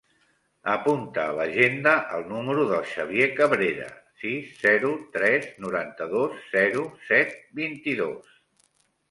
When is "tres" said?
5.19-5.47